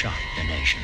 [0.00, 0.80] shock the nation.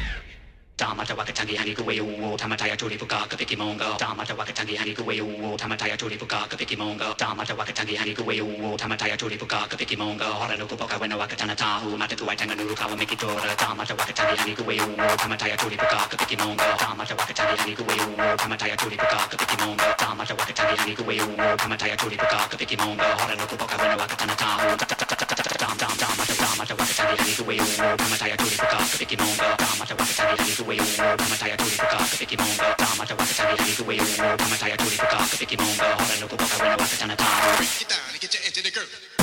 [0.77, 5.57] Tamata wakatangi hani kuwe uo tamataya tuli puka kapiki mongo Tamata wakatangi hani kuwe uo
[5.57, 10.25] tamataya tuli puka kapiki mongo Tamata wakatangi hani kuwe uo tamataya tuli puka kapiki mongo
[10.25, 13.57] Hora nuku poka wena wakatana tahu mata tuwai tanga nuru kawa mekitora.
[13.57, 18.37] Tamata wakatangi hani kuwe uo tamataya tuli puka kapiki mongo Tamata wakatangi hani kuwe uo
[18.37, 23.03] tamataya tuli puka kapiki mongo Tamata wakatangi hani kuwe uo tamataya tuli puka kapiki mongo
[23.21, 25.16] Hora nuku poka wena wakatana tahu
[37.57, 39.16] Break it down and get you into the groove.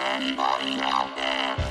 [0.00, 1.65] anybody out there?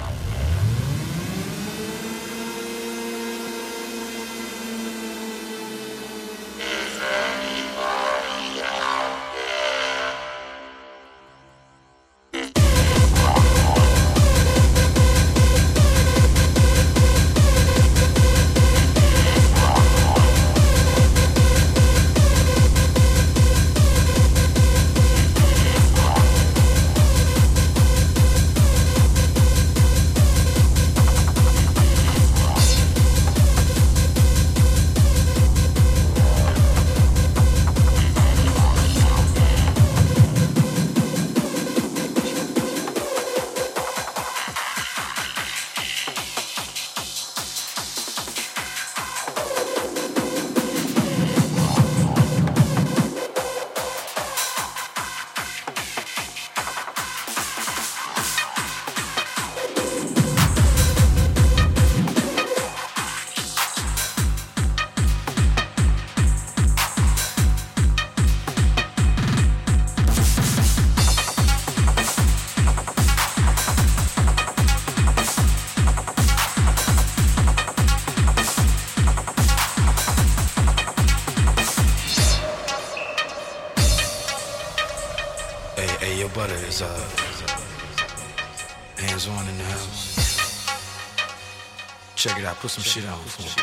[92.76, 93.55] Some shit on for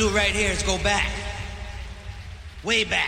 [0.00, 0.14] him.
[0.14, 1.10] right here is go back,
[2.62, 3.05] way back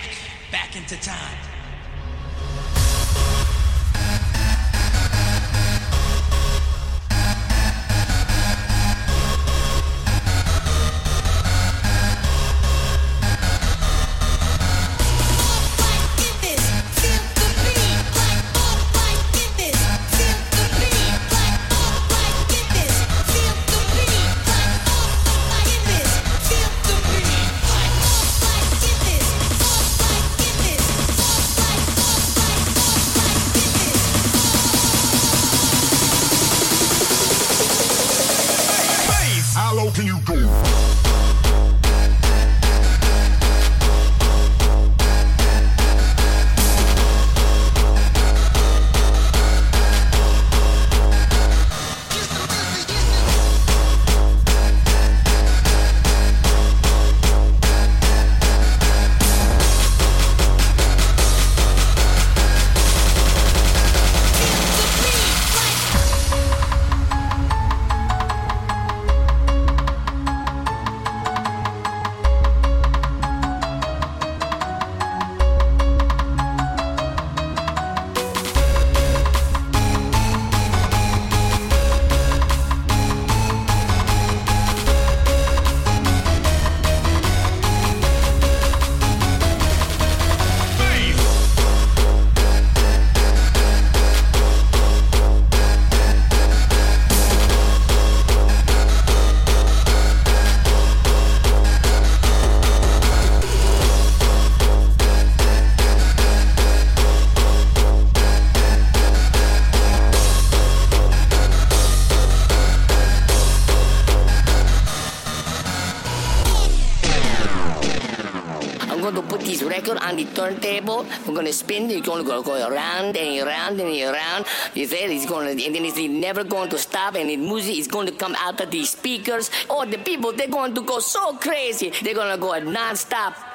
[120.89, 121.07] turntable.
[121.27, 121.89] We're going to spin.
[121.89, 124.47] Going to go, go around and around and around.
[124.75, 125.27] You said it's
[125.57, 127.15] to, and then it's never going to stop.
[127.15, 129.51] And the music is going to come out of these speakers.
[129.69, 131.93] All the people, they're going to go so crazy.
[132.03, 133.48] They're going to go non-stop.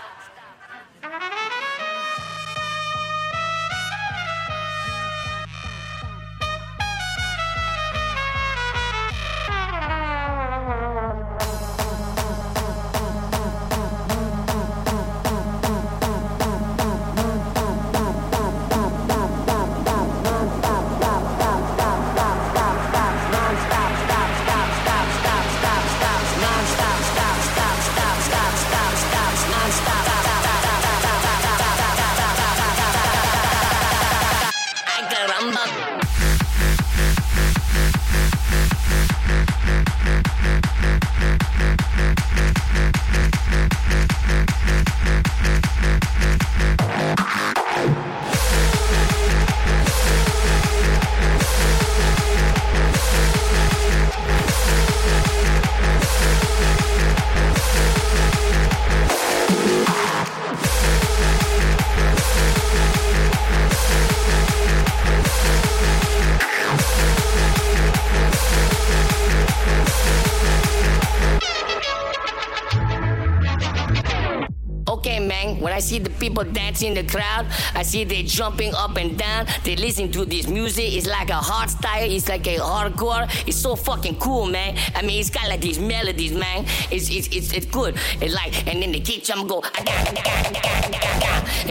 [75.84, 79.48] See the people dancing in the crowd, I see they jumping up and down.
[79.64, 80.94] They listen to this music.
[80.94, 82.10] It's like a hard style.
[82.10, 83.28] It's like a hardcore.
[83.48, 84.78] It's so fucking cool, man.
[84.96, 86.66] I mean, it's got like these melodies, man.
[86.90, 87.96] It's it's it's, it's good.
[88.22, 89.88] It's like, and then the kick drum go, and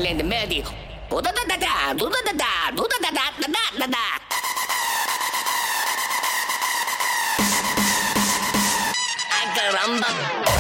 [0.04, 0.64] then the melody.
[9.72, 10.51] caramba.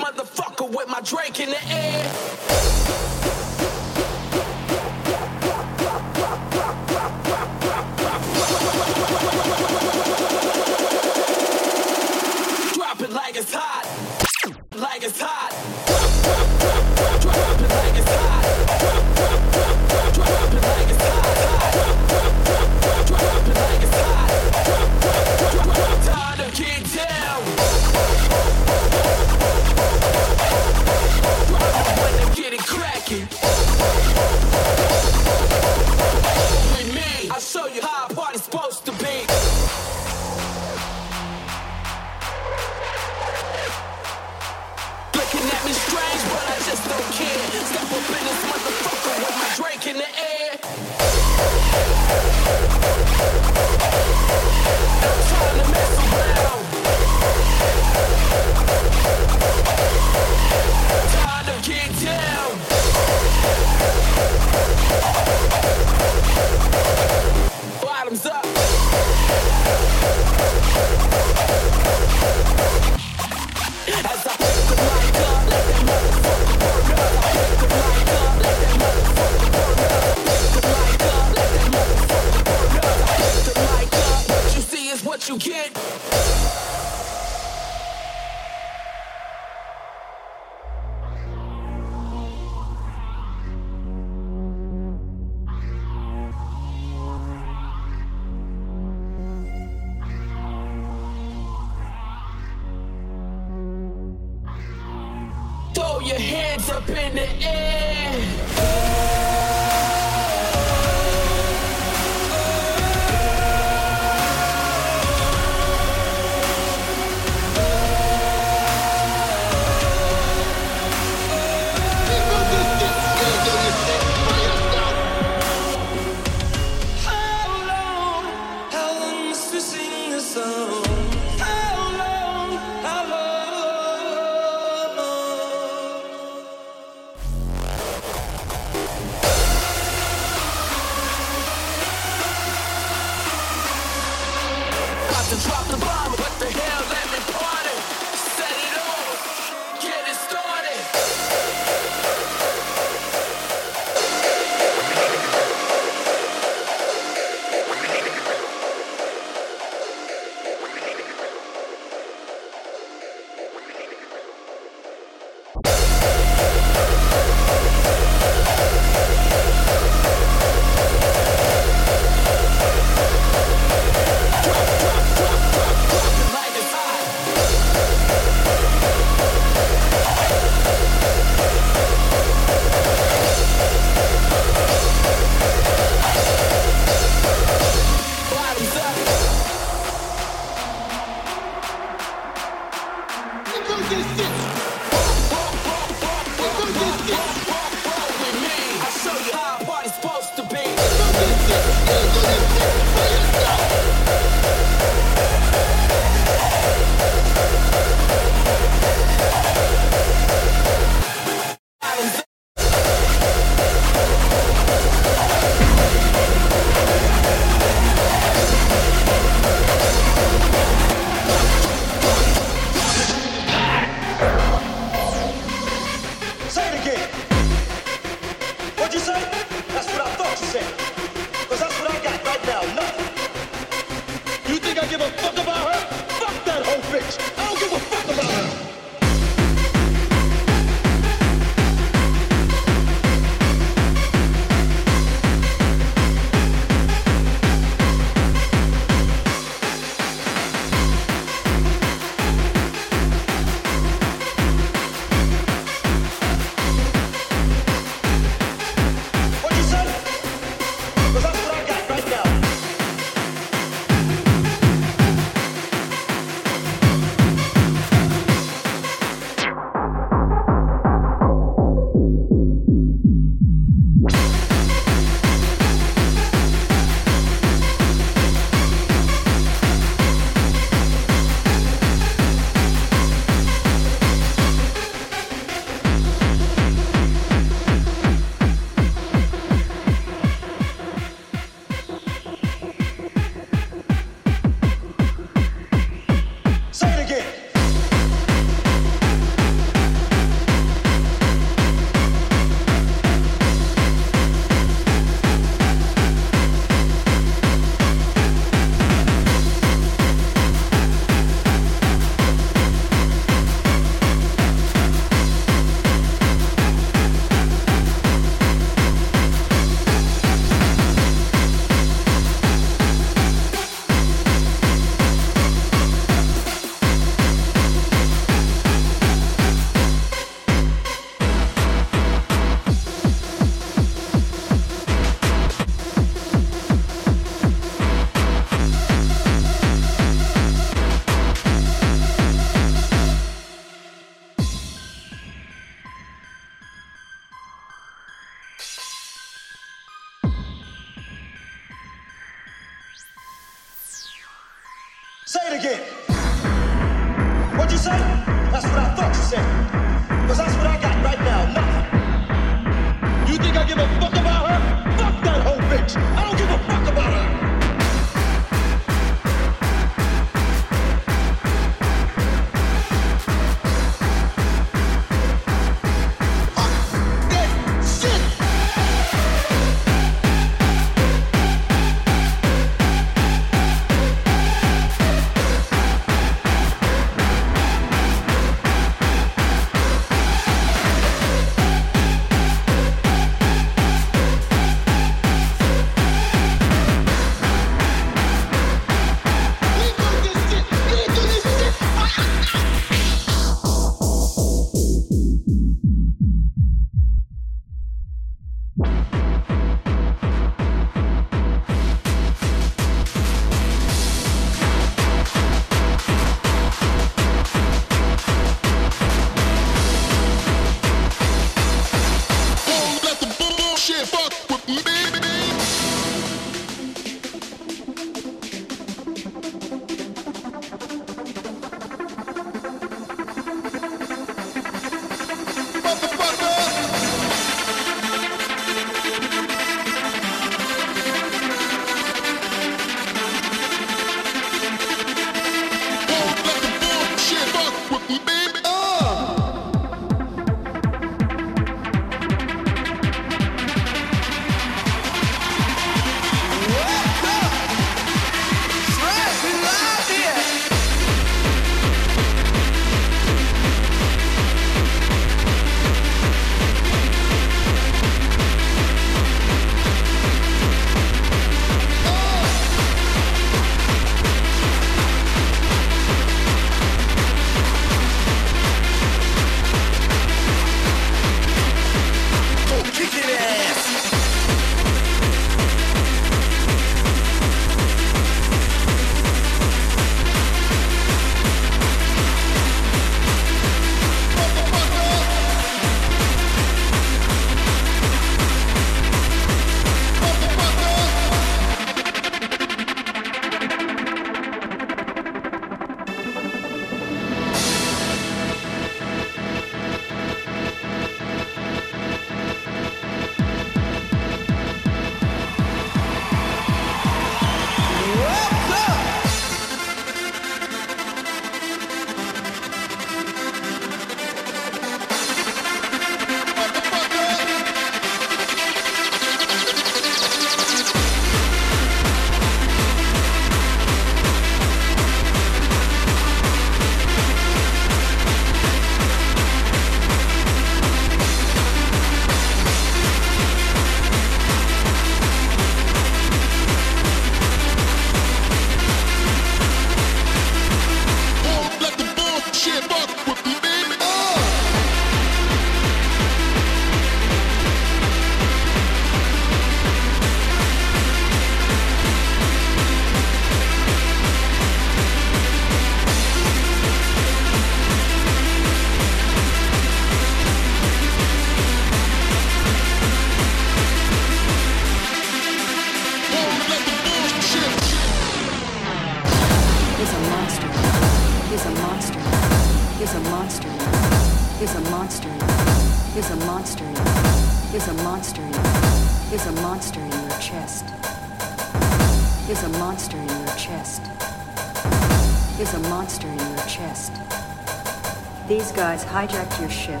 [598.48, 600.00] These guys hijacked your ship,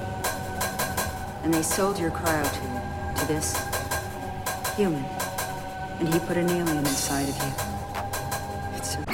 [1.42, 3.56] and they sold your cryo tube to this
[4.76, 5.04] human,
[5.98, 7.52] and he put an alien inside of you.
[8.76, 9.04] It's a,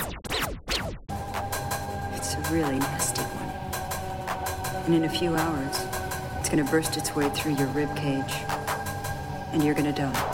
[2.14, 5.86] it's a really nasty one, and in a few hours,
[6.38, 8.34] it's gonna burst its way through your rib cage,
[9.54, 10.31] and you're gonna die.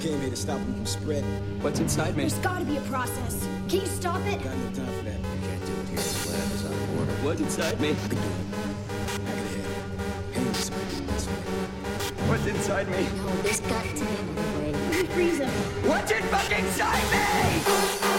[0.00, 1.60] Came here to stop him from spreading.
[1.60, 2.22] What's inside me?
[2.22, 3.46] There's gotta be a process.
[3.68, 4.42] Can you stop it?
[4.42, 5.20] Got no time for that.
[5.20, 5.98] Can't do it here.
[5.98, 7.12] The lab is on order.
[7.22, 7.90] What's inside me?
[7.90, 8.50] I can do it.
[9.26, 10.34] Back of the head.
[10.34, 10.76] Hand this way.
[11.06, 11.34] This way.
[12.28, 13.08] What's inside me?
[13.16, 15.04] No, there's got to be another way.
[15.12, 15.50] Freeze him.
[15.86, 18.09] What's in fucking inside me?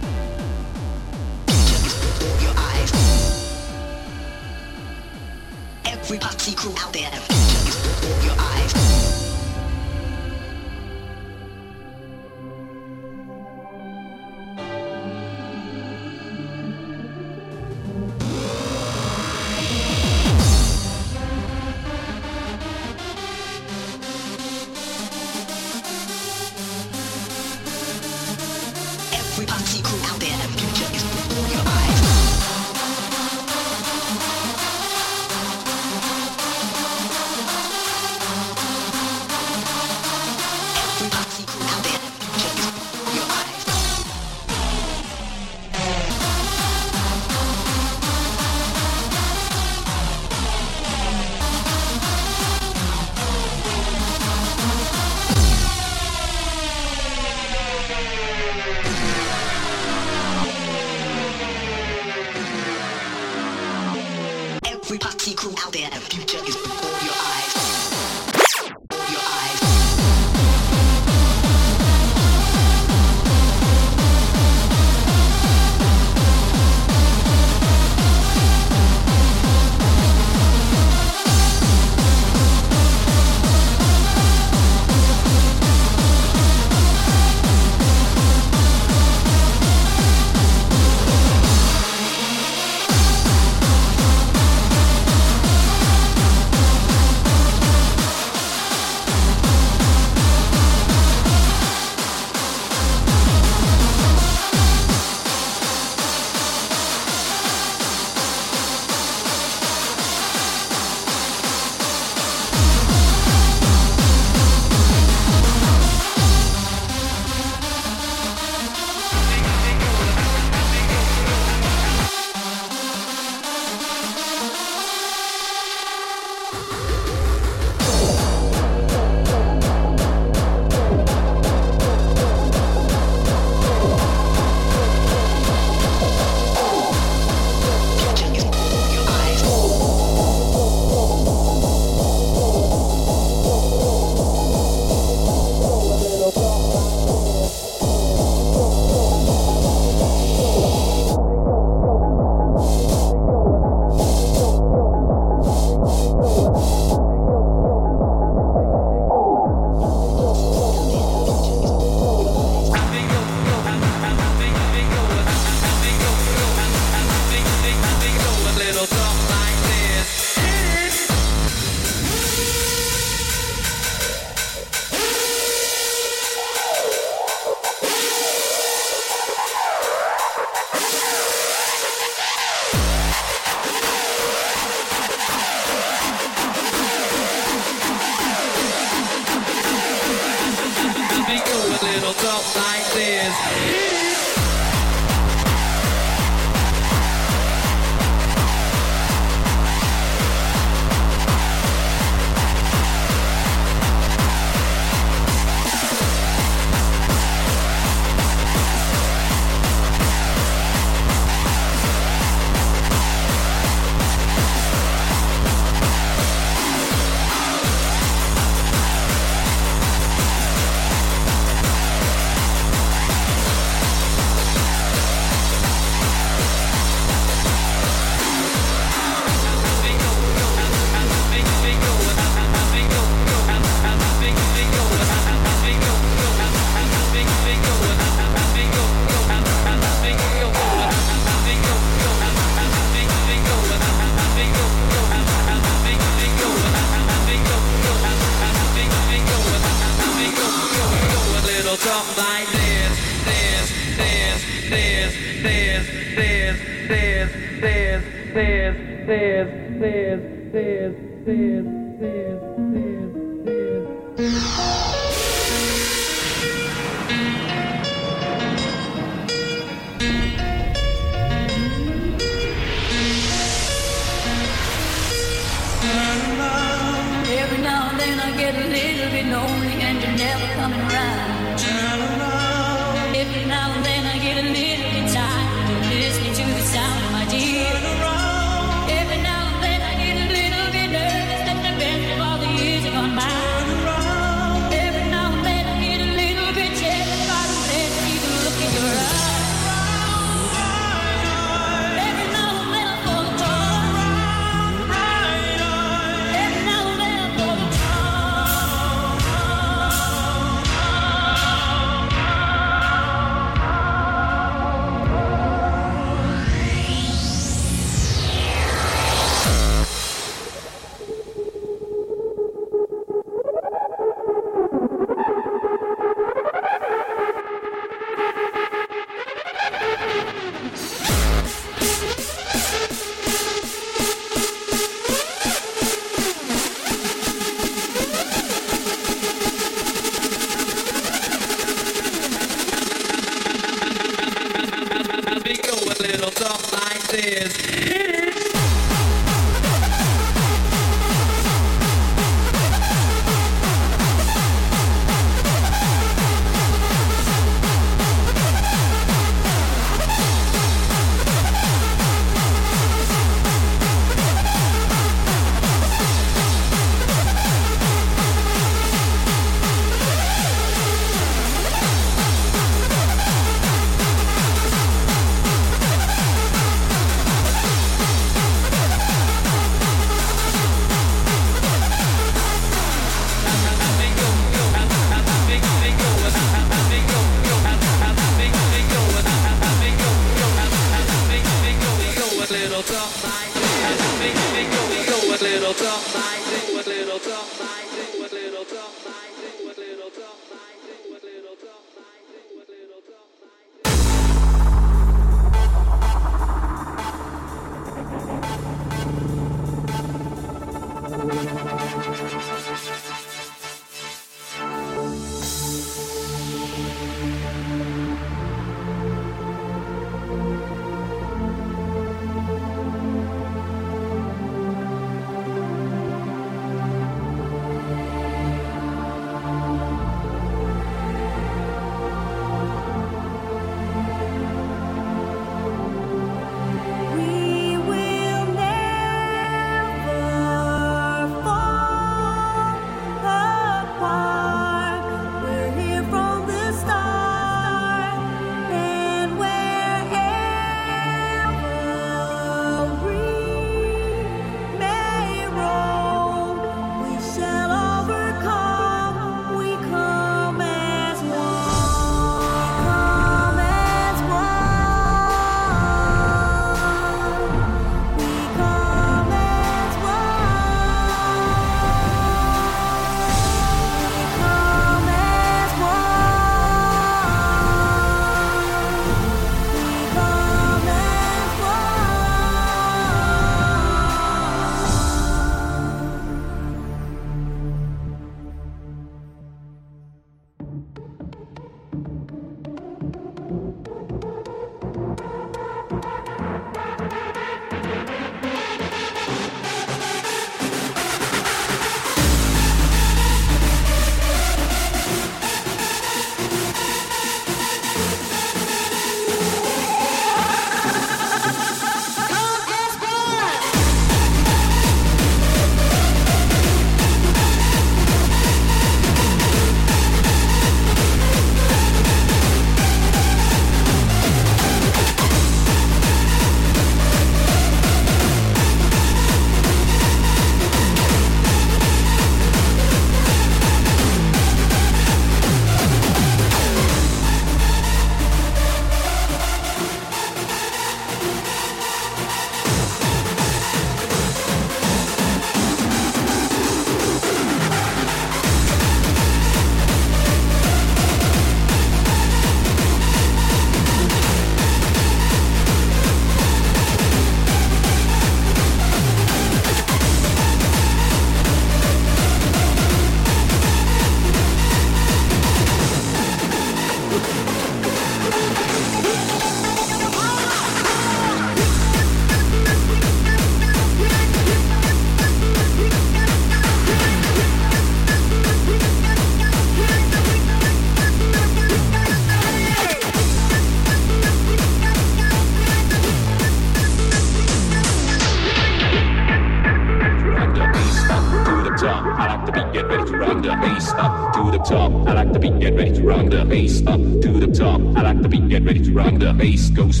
[596.86, 597.80] up to the top.
[597.96, 599.18] I like the beat, get ready to rock.
[599.18, 600.00] The bass goes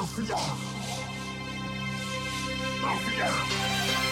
[0.00, 0.36] 老师呀，
[2.82, 4.09] 老师呀。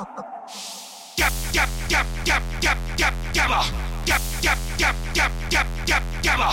[0.00, 0.08] Yap
[1.52, 3.60] yap yap yap yap yap yabba.
[4.08, 6.48] Yap yap yap yap yap yap yabba.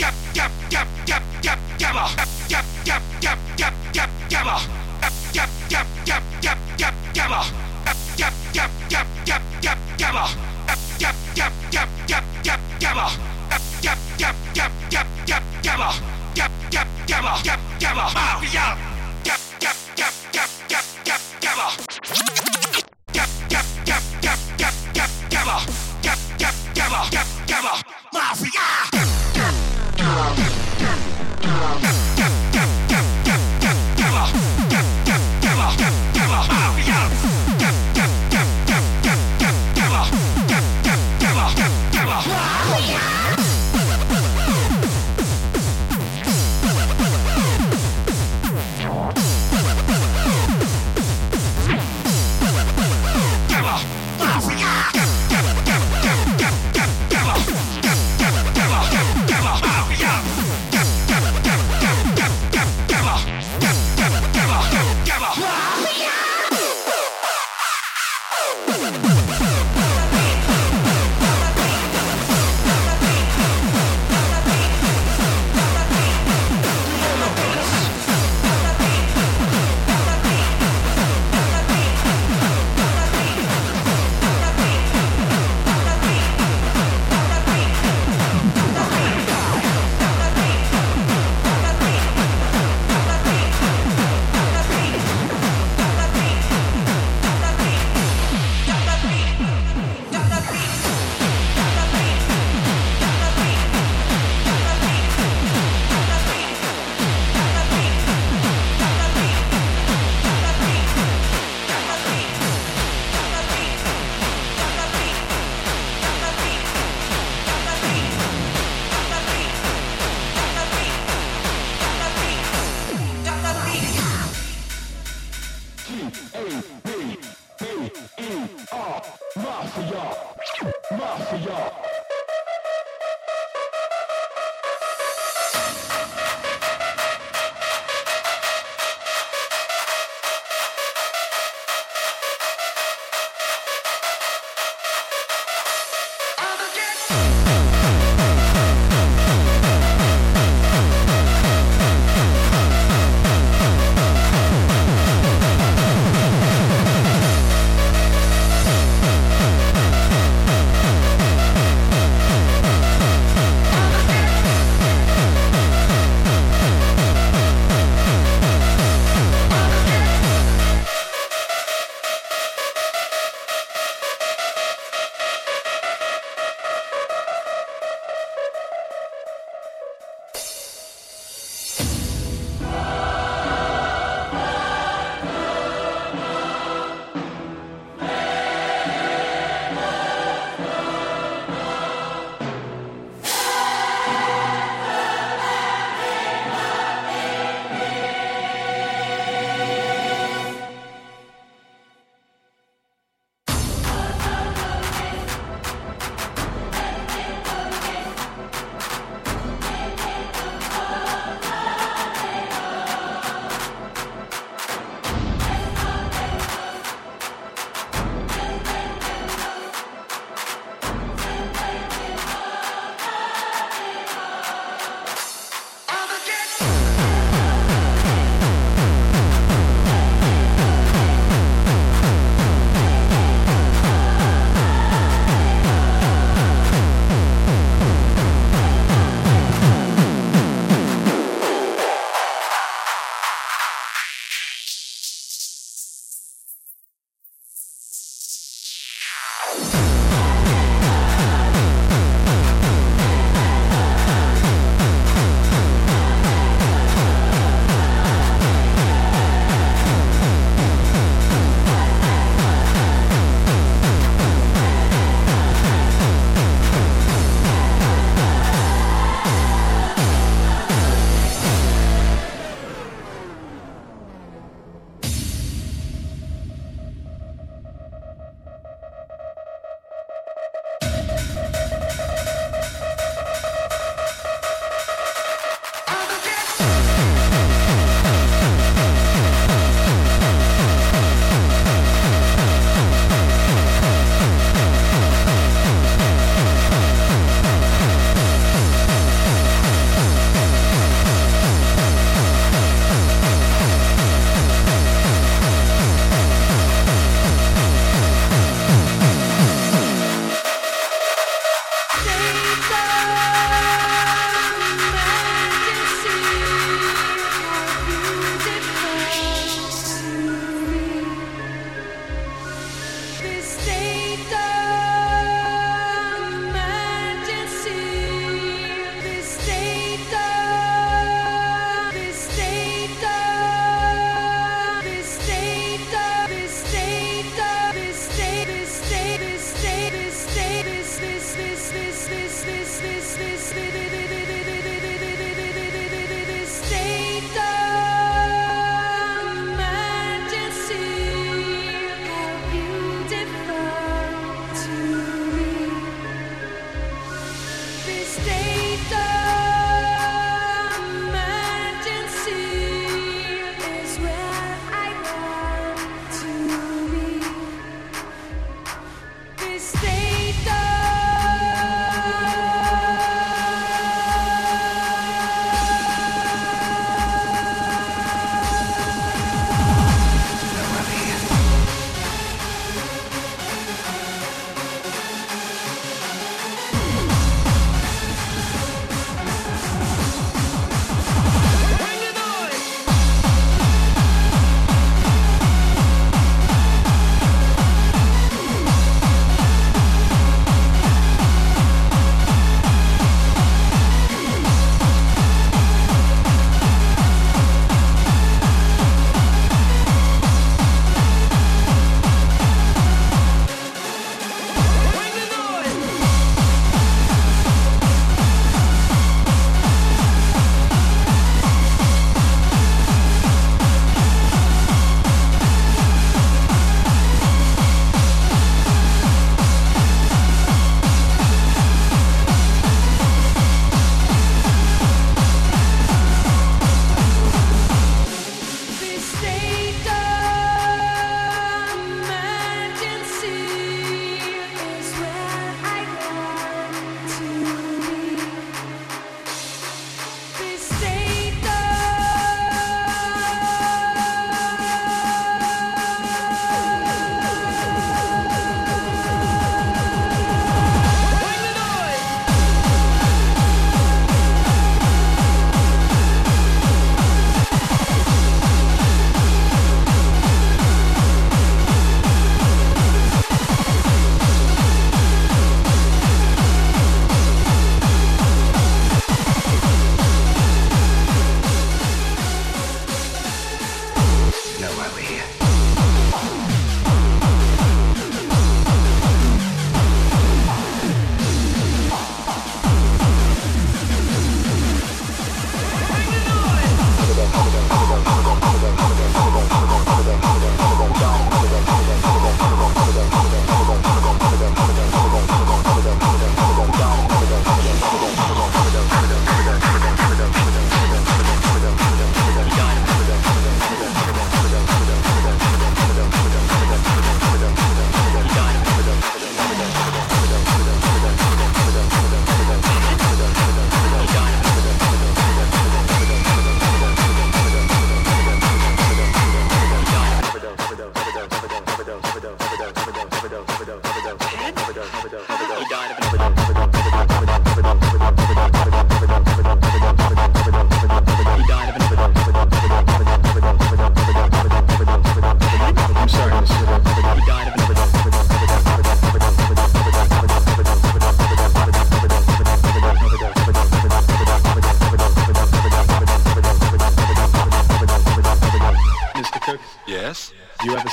[0.00, 2.04] Yap yap yap yap yap yabba.
[2.48, 4.56] Yap yap yap yap yap yabba.
[5.36, 7.40] Yap yap yap yap yap yabba.
[8.16, 10.24] Yap yap yap yap yap yabba.
[10.98, 13.06] Yap yap yap yap yap yabba.
[13.84, 15.88] Yap yap yap yap yap yabba.
[16.40, 18.06] Yap yap yabba yap yabba.
[18.54, 18.78] Yap
[19.60, 19.81] yap.
[28.12, 28.82] Mafia.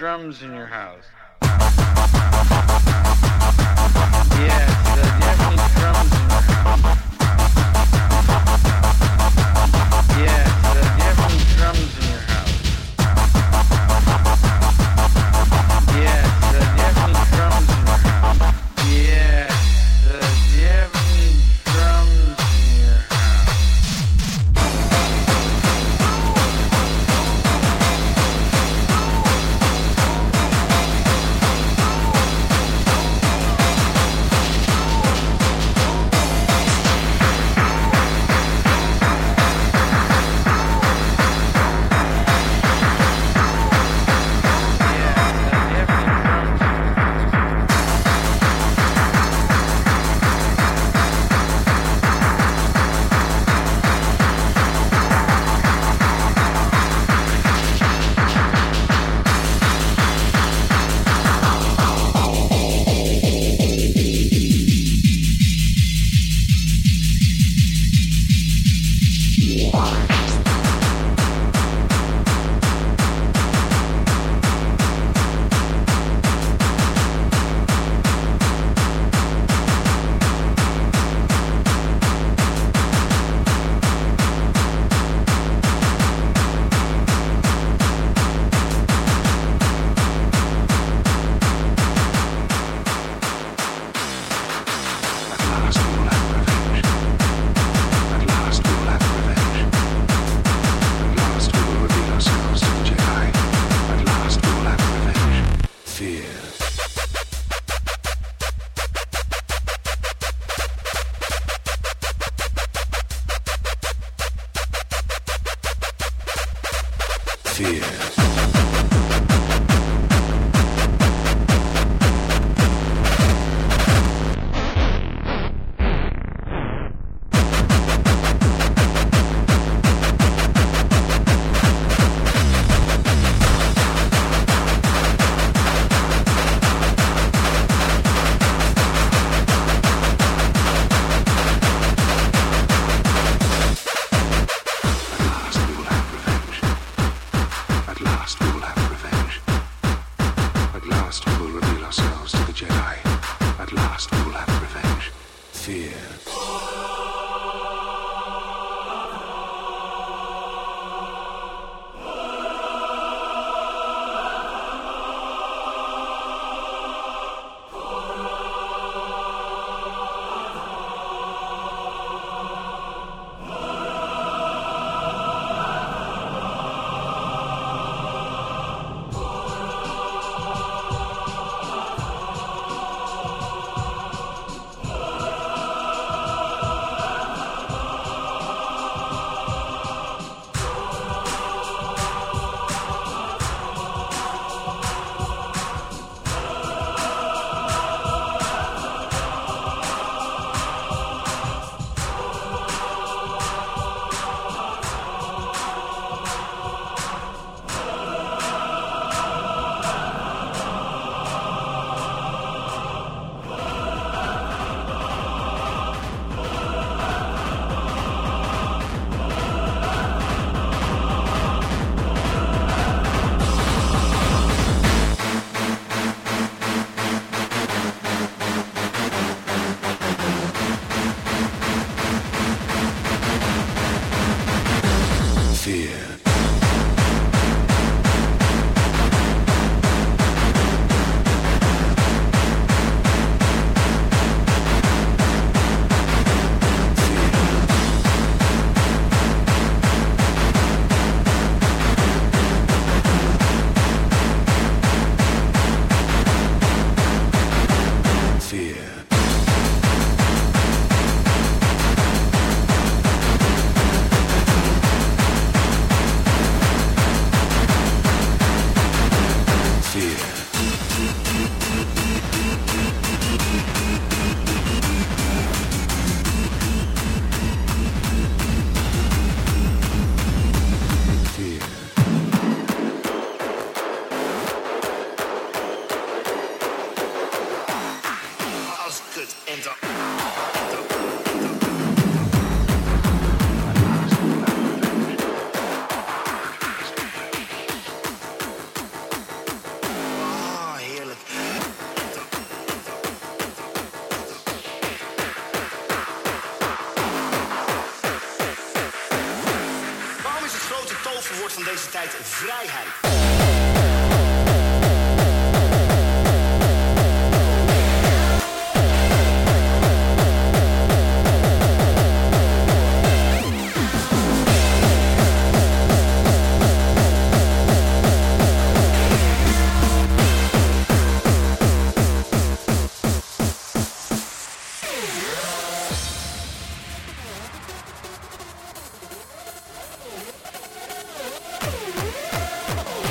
[0.00, 0.54] drums and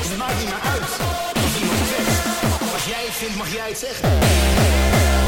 [0.09, 0.81] Maak maakt niet meer uit.
[1.43, 5.18] Als iemand zegt, als jij het vindt, mag jij het zeggen.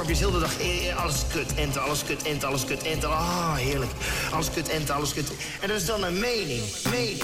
[0.00, 0.60] dorpjes, heel de dag.
[0.60, 3.08] Eh, alles kut, enter, alles kut, enter, alles kut, enter.
[3.08, 3.90] Ah, heerlijk.
[4.32, 5.30] Alles kut, enter, alles kut.
[5.60, 6.62] En dat is dan een mening.
[6.90, 7.22] Mening.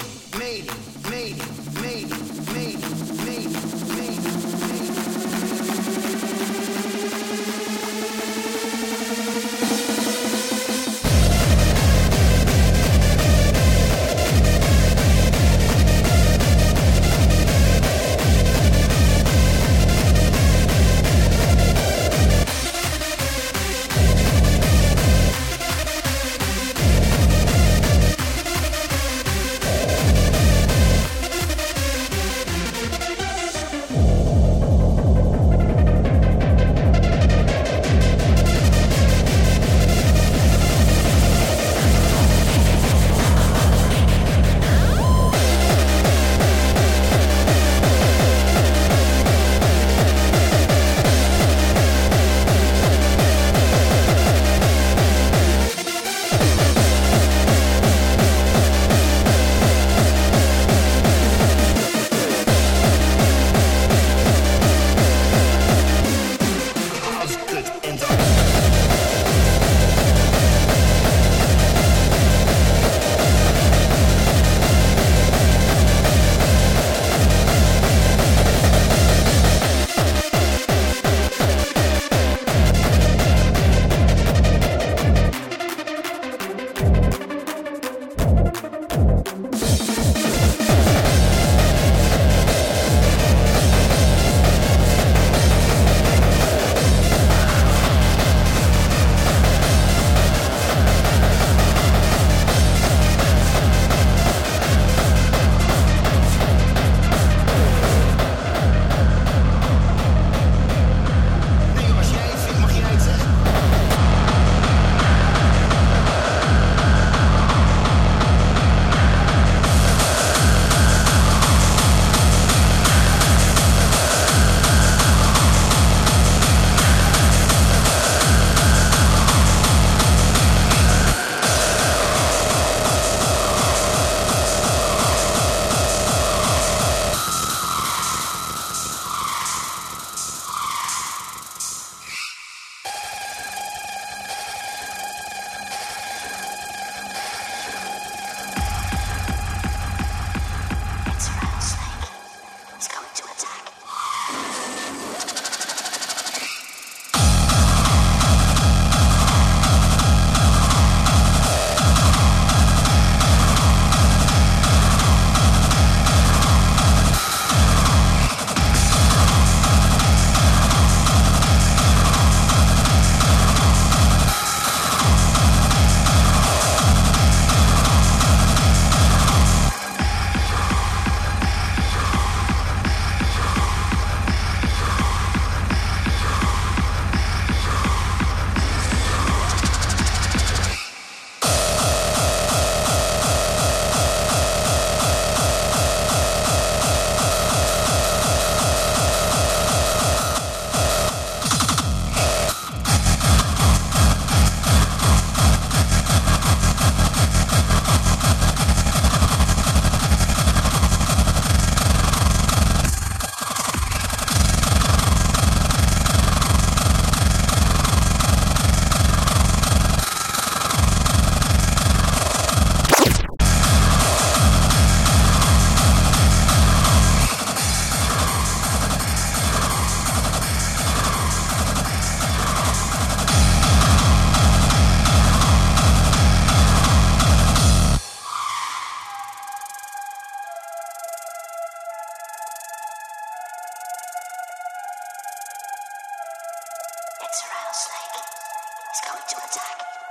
[248.98, 250.05] It's going to attack.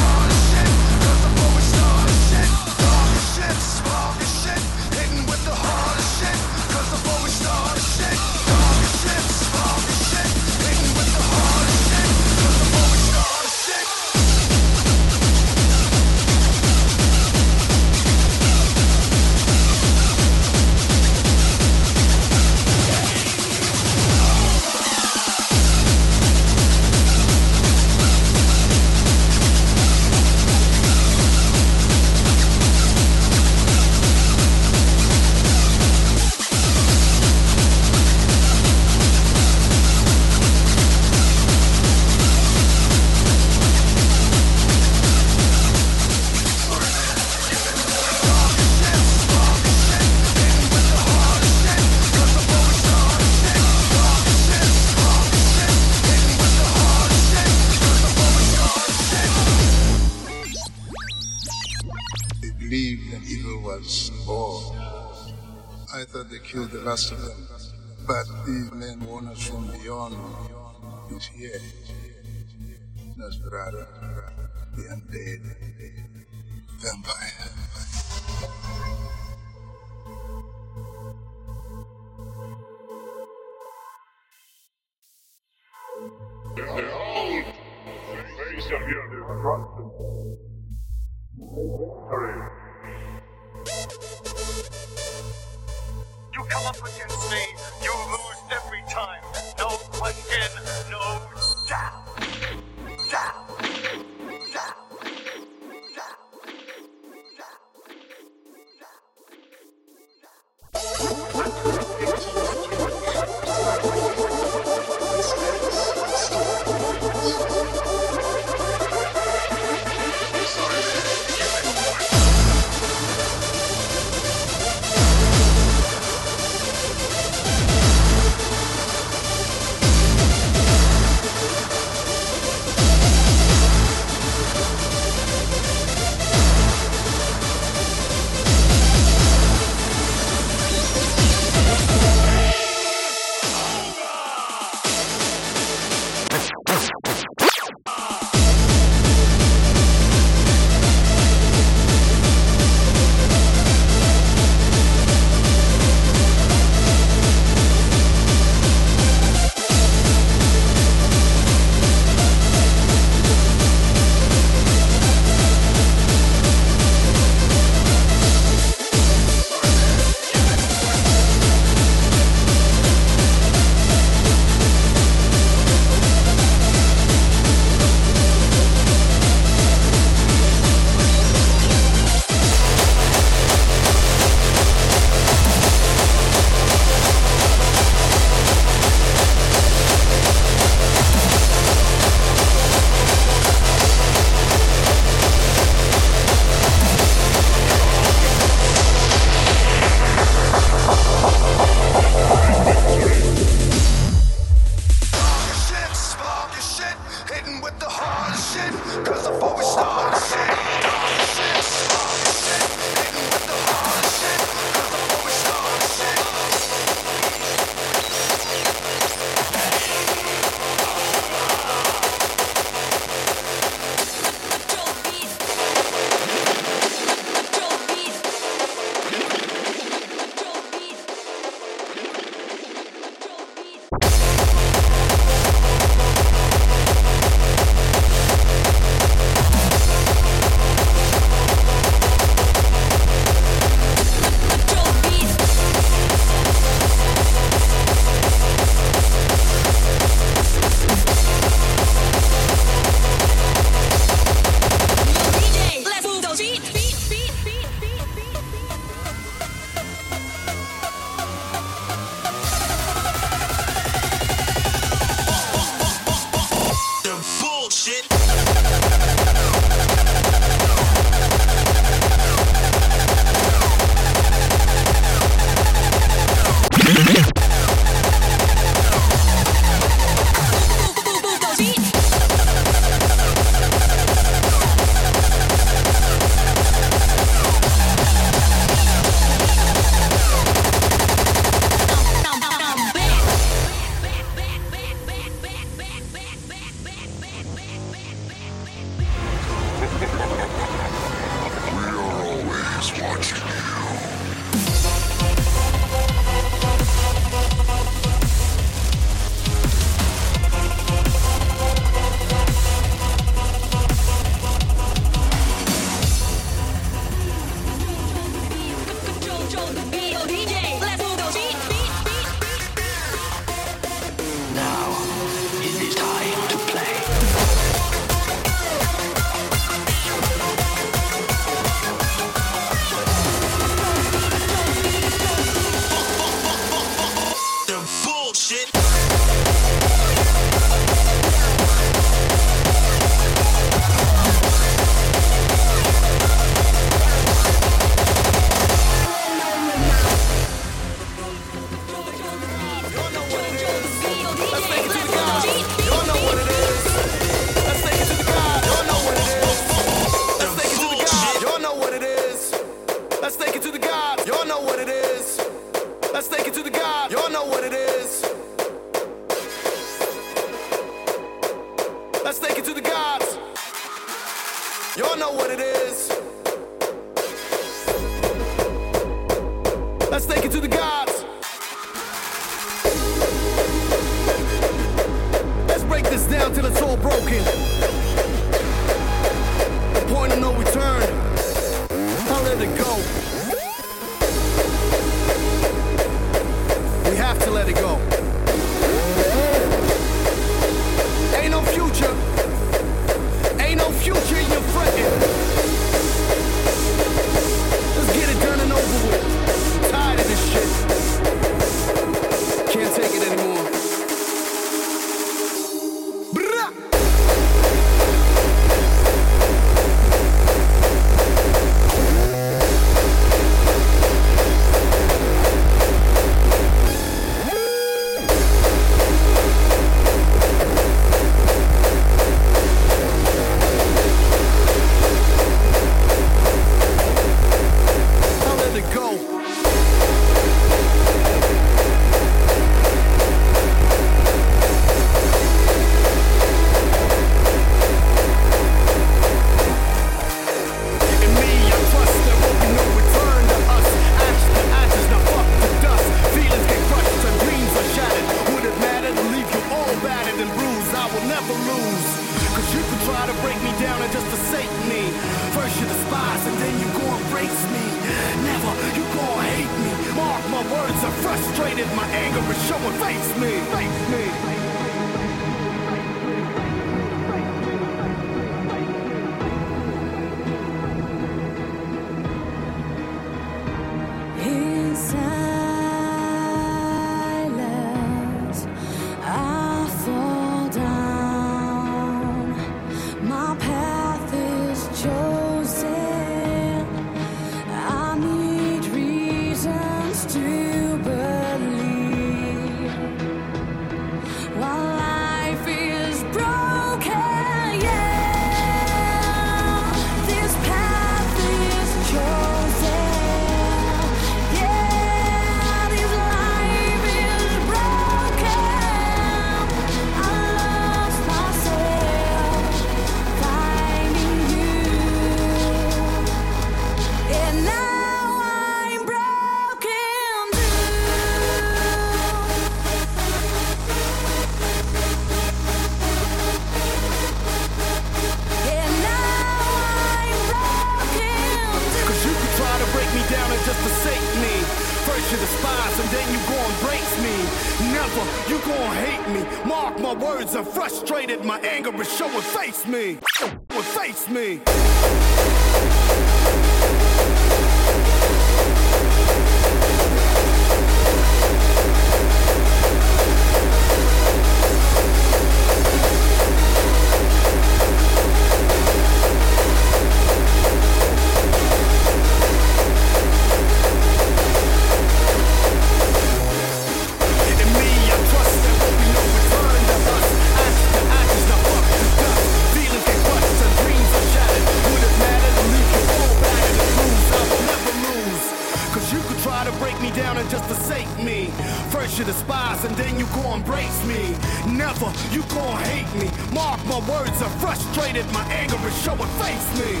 [596.86, 600.00] my words are frustrated, my anger is showing face me.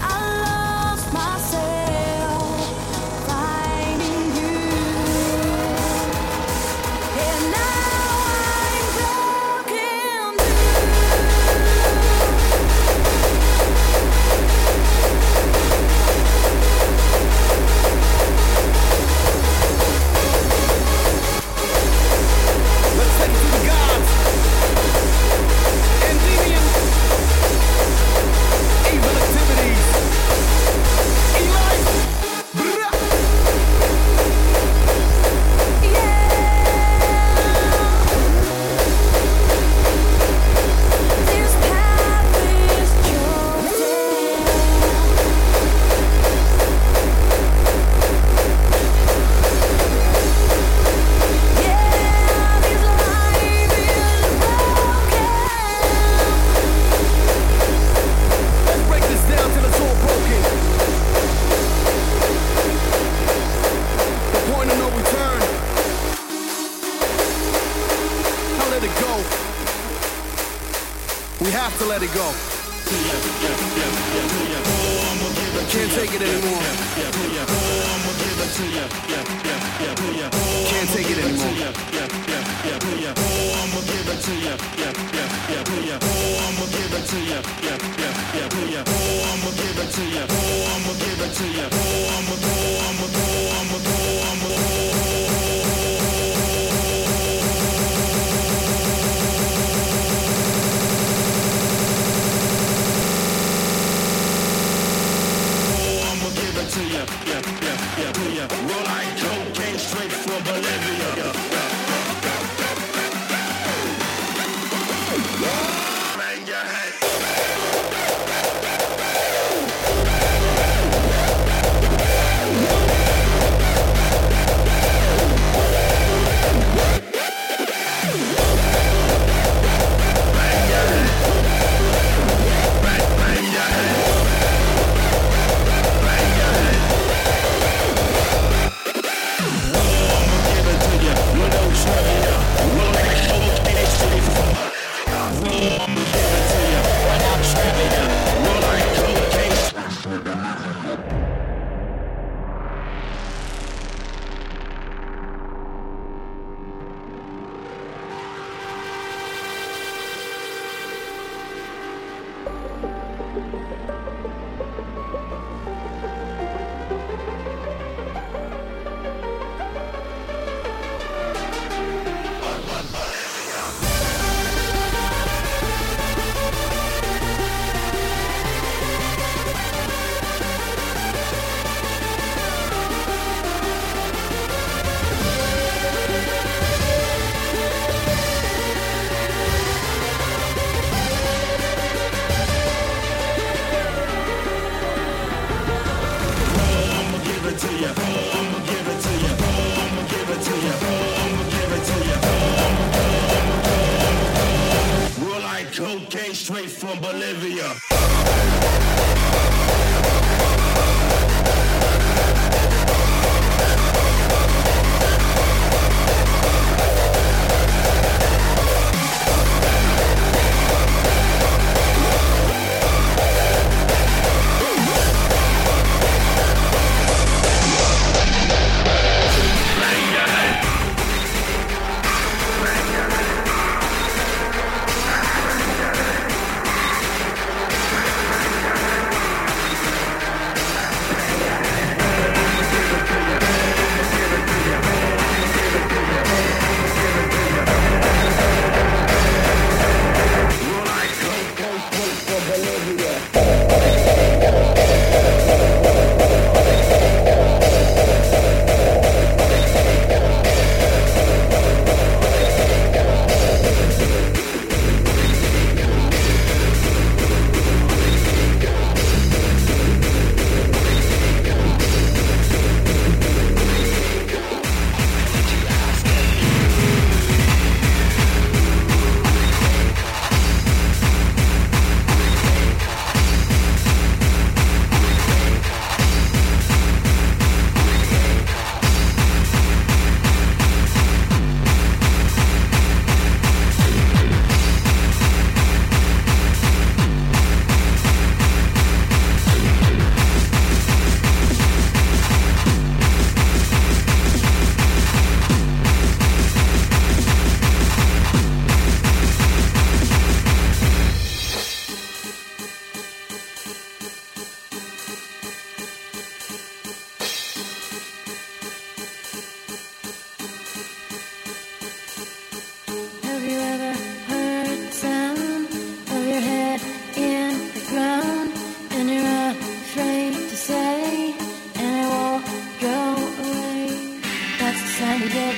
[0.00, 1.77] I lost myself.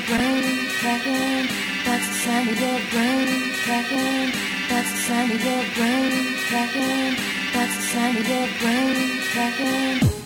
[0.08, 1.48] brain cracking.
[1.84, 3.28] That's the sound of your brain
[3.64, 4.32] cracking.
[4.68, 7.16] That's the sound of your brain cracking.
[7.52, 10.19] That's the sound of your brain cracking.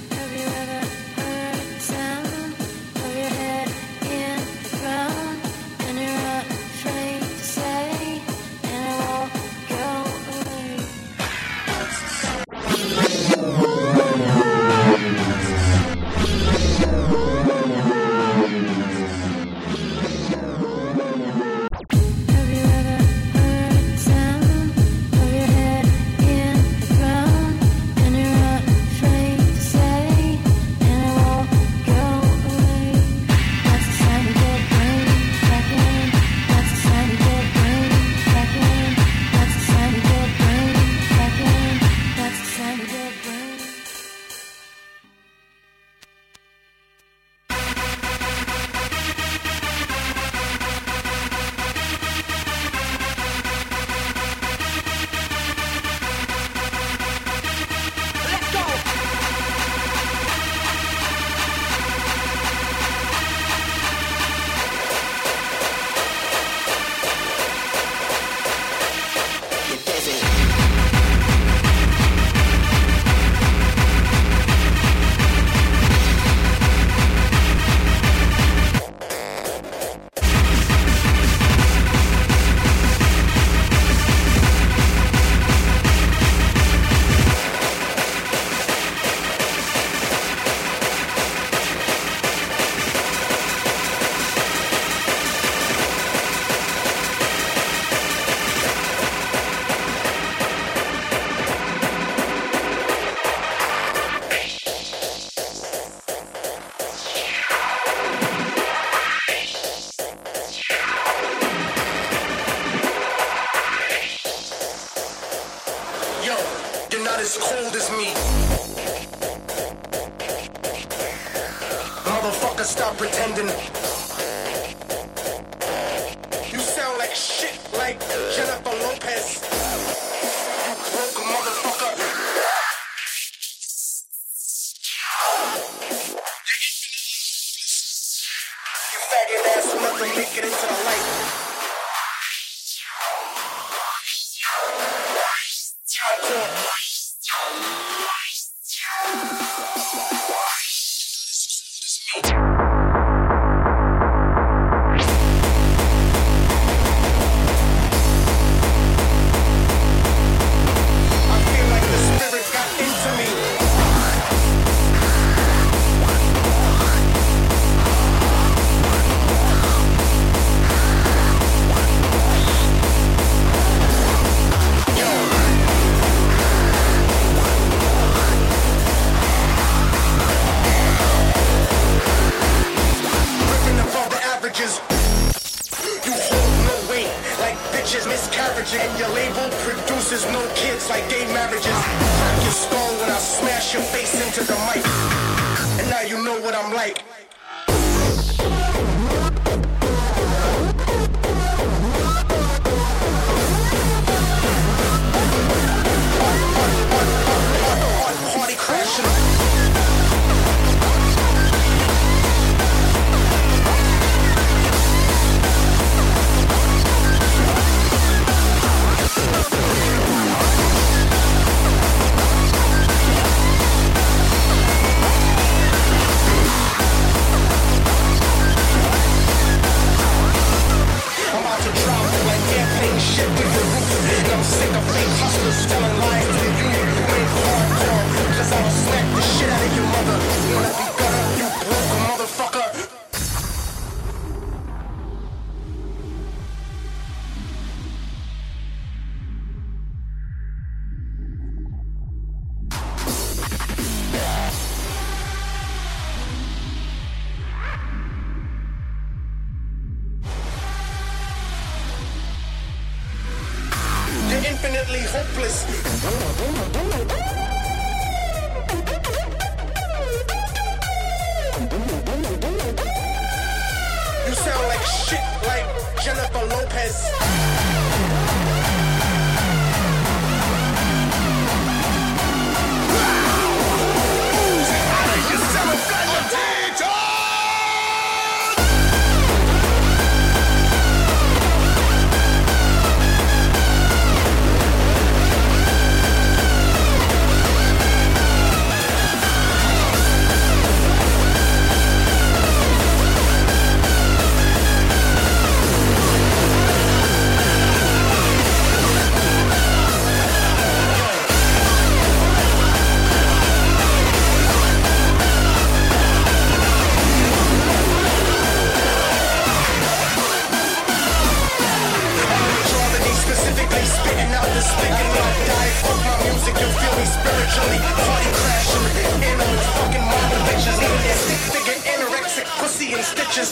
[324.55, 327.79] this thinking like diet funky music and feel me spiritually.
[328.07, 328.87] Party crashing,
[329.27, 330.79] animals fucking marble bitches.
[330.79, 333.51] Eating that stick figure, anorexic pussy and stitches.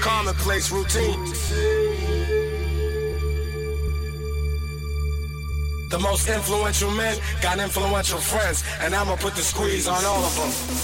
[0.00, 1.24] commonplace routine.
[5.90, 10.36] The most influential men got influential friends, and I'ma put the squeeze on all of
[10.36, 10.79] them.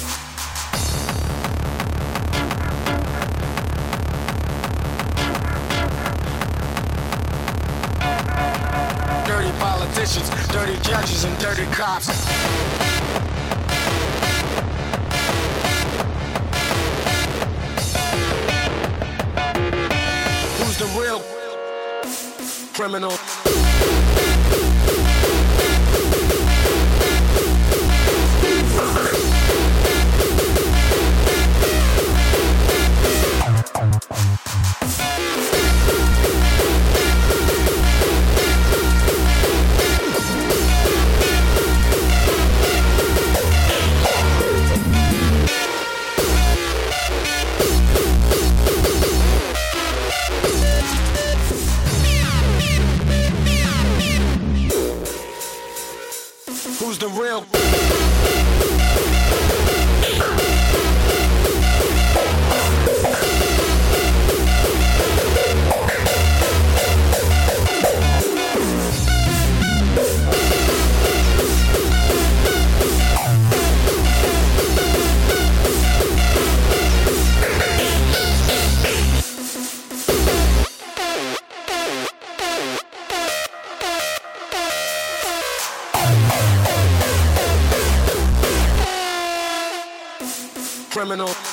[91.17, 91.45] criminal.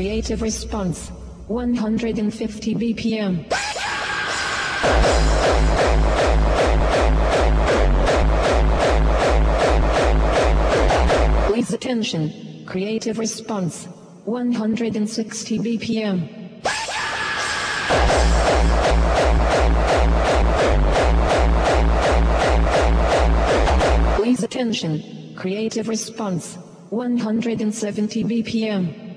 [0.00, 1.10] Creative response.
[1.48, 3.50] 150 BPM.
[11.48, 12.64] Please attention.
[12.64, 13.88] Creative response.
[14.24, 16.62] 160 BPM.
[24.16, 25.34] Please attention.
[25.36, 26.56] Creative response.
[26.88, 29.09] 170 BPM.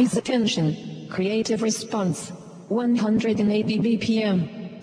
[0.00, 1.08] Please attention.
[1.10, 2.32] Creative response.
[2.68, 4.80] 180 BPM.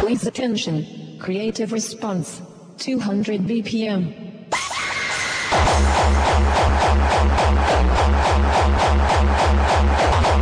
[0.00, 1.16] Please attention.
[1.18, 2.42] Creative response.
[2.76, 4.50] 200 BPM.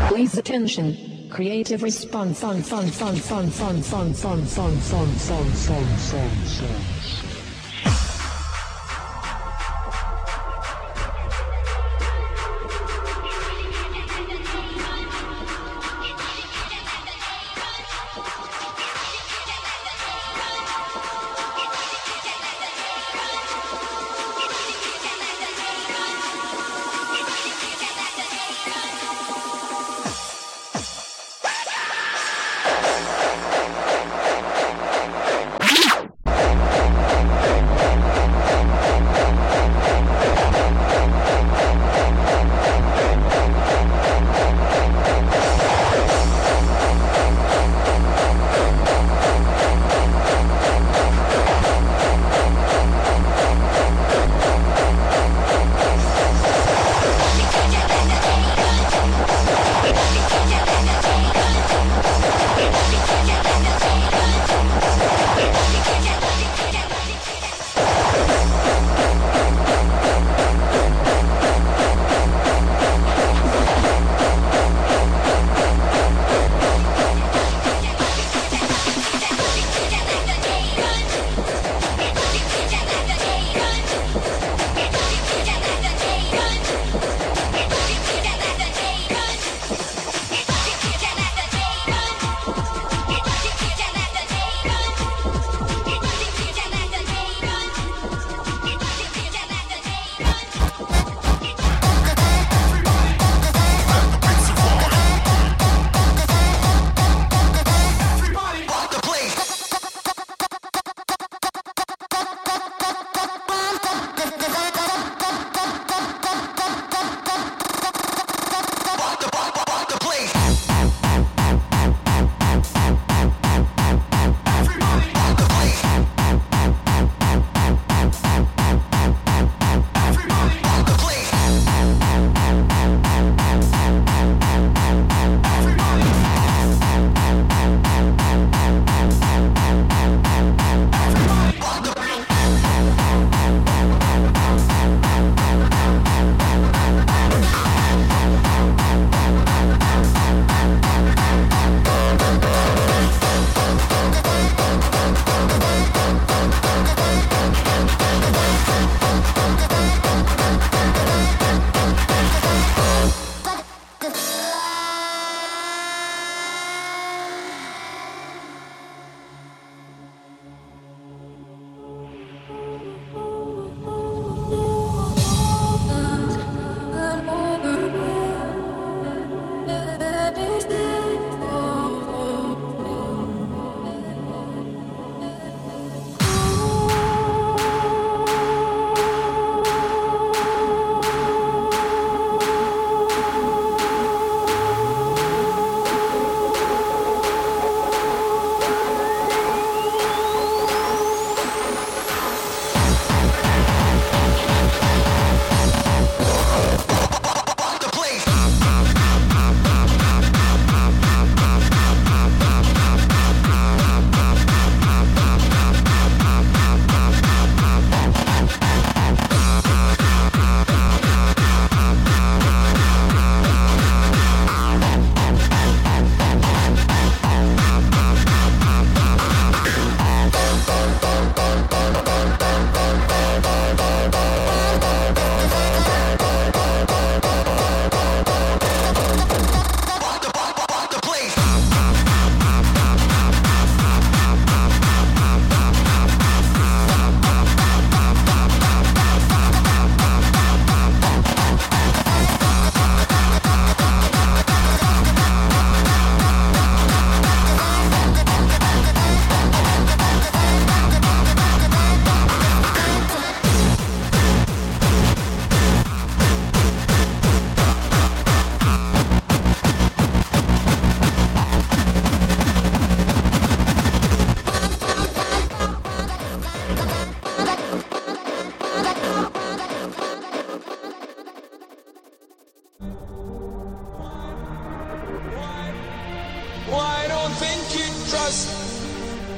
[0.09, 1.29] Please attention.
[1.31, 7.30] Creative response on son son son son son son son son son son son son.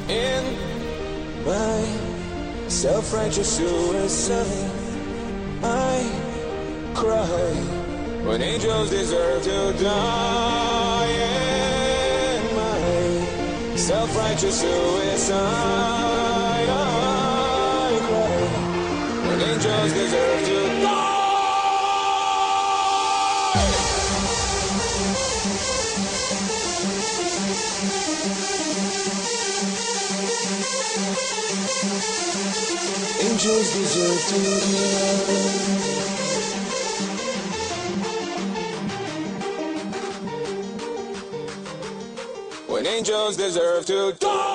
[0.08, 0.44] in
[1.46, 1.80] my
[2.68, 4.70] self-righteous suicide.
[5.62, 5.94] I
[6.94, 7.54] cry
[8.26, 15.38] when angels deserve to die in my self-righteous suicide.
[16.68, 18.42] I cry
[19.26, 21.01] when angels deserve to die.
[31.82, 35.88] Angels deserve to be loved.
[42.68, 44.51] When angels deserve to die.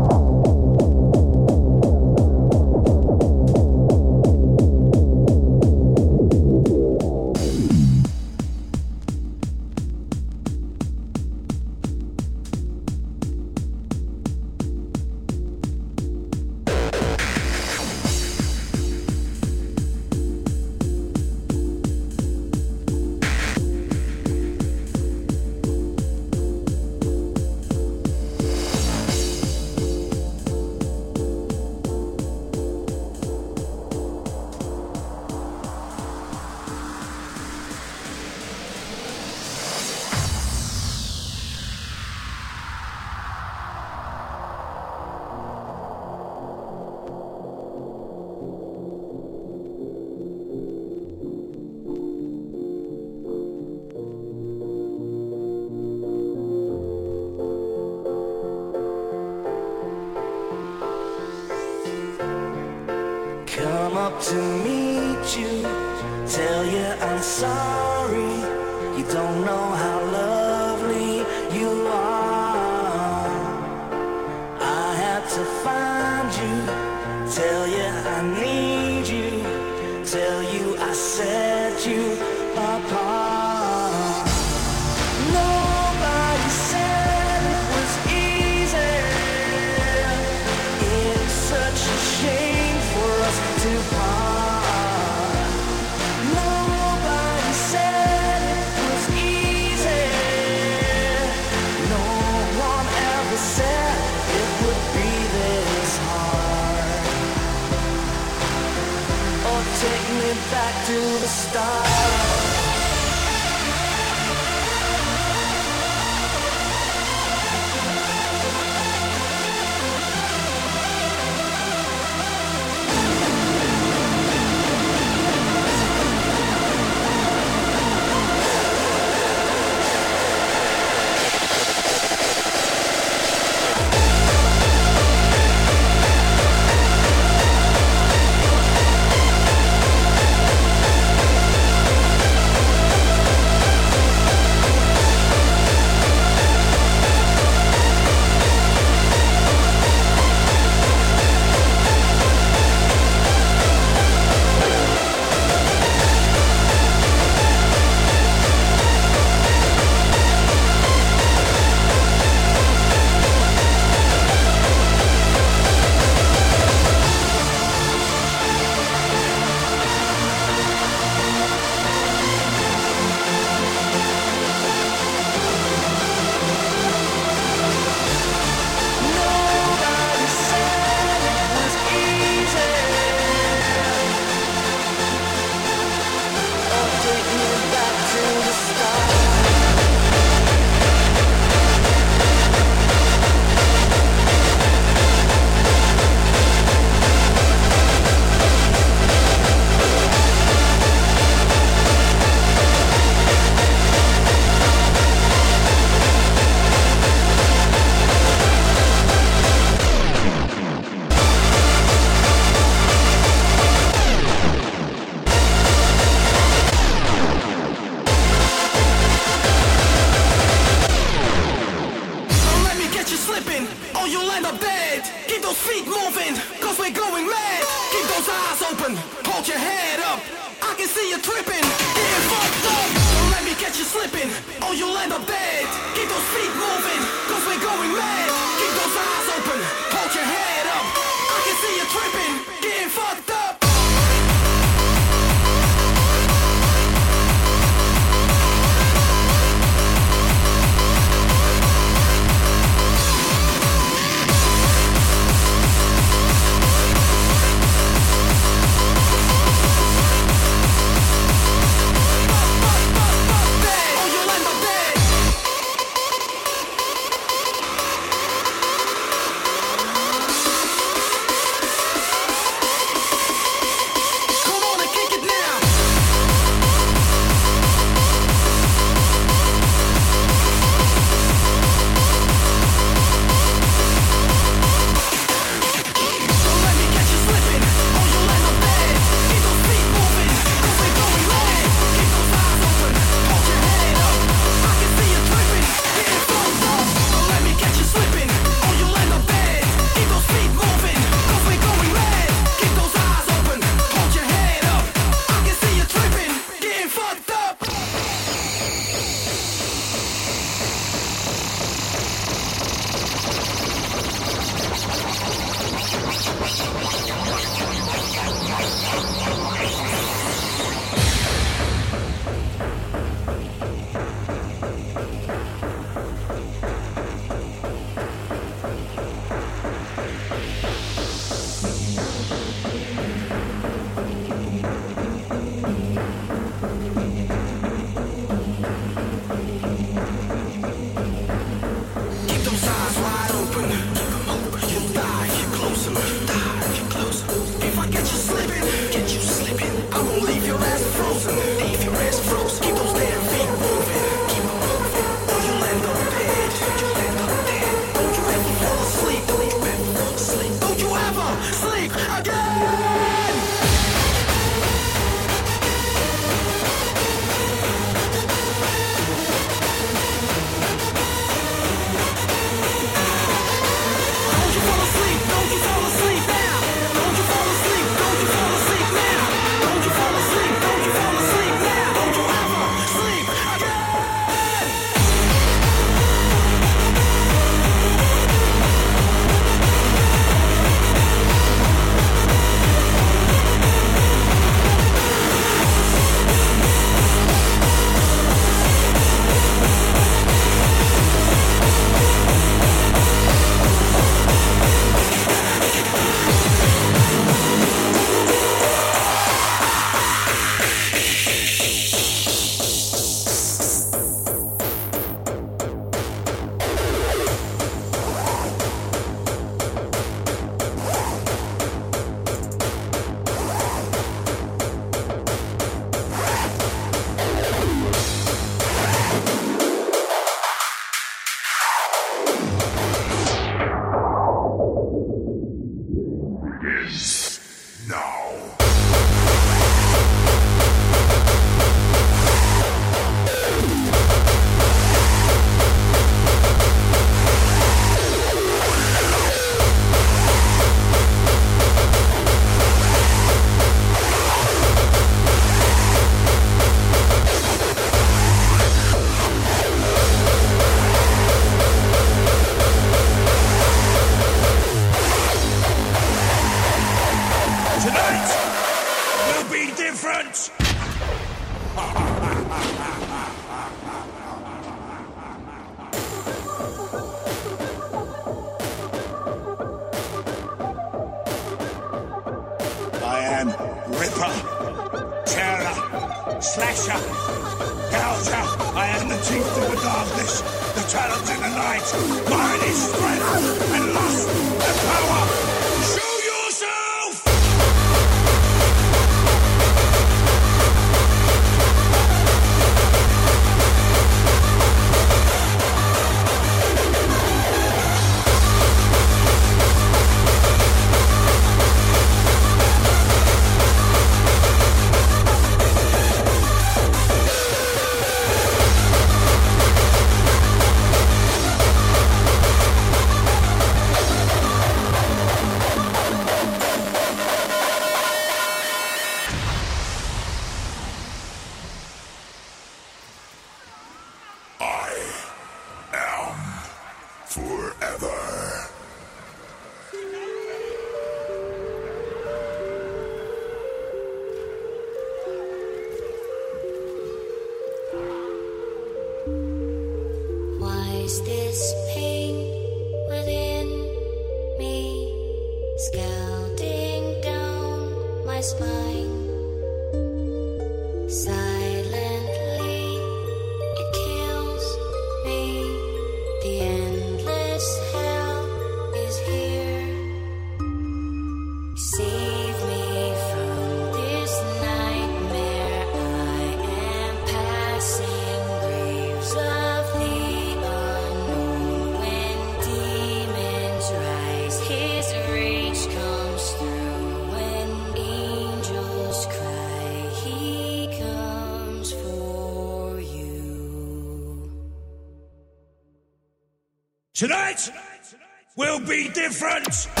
[598.81, 600.00] Be different.